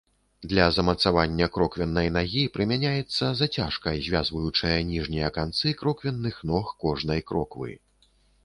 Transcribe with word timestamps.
Для 0.51 0.63
замацавання 0.75 1.47
кроквеннай 1.57 2.07
нагі 2.15 2.41
прымяняецца 2.55 3.25
зацяжка, 3.41 3.89
звязваючая 4.07 4.75
ніжнія 4.93 5.29
канцы 5.39 5.75
кроквенных 5.83 6.45
ног 6.55 6.65
кожнай 6.87 7.21
кроквы. 7.31 7.71